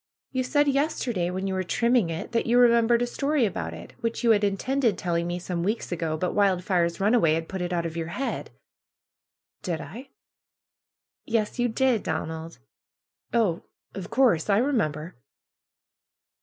You 0.31 0.43
said 0.43 0.67
yesterday, 0.67 1.29
when 1.29 1.45
you 1.45 1.53
were 1.53 1.61
trimming 1.61 2.09
it, 2.09 2.31
that 2.31 2.47
you 2.47 2.57
remembered 2.57 3.03
a 3.03 3.05
story 3.05 3.45
about 3.45 3.71
it, 3.71 3.93
which 3.99 4.23
you 4.23 4.31
had 4.31 4.43
in 4.43 4.57
tended 4.57 4.97
telling 4.97 5.27
me 5.27 5.37
some 5.37 5.61
weeks 5.61 5.91
ago; 5.91 6.17
but 6.17 6.33
Wildfire's 6.33 6.99
run 6.99 7.13
away 7.13 7.35
had 7.35 7.47
put 7.47 7.61
it 7.61 7.71
out 7.71 7.85
of 7.85 7.95
your 7.95 8.07
head." 8.07 8.49
^^Did 9.61 9.79
I?" 9.79 10.09
^^Yes, 11.29 11.59
you 11.59 11.67
did, 11.67 12.01
Donald!" 12.01 12.57
^^Oh, 13.31 13.61
of 13.93 14.09
course! 14.09 14.49
I 14.49 14.57
remember." 14.57 15.17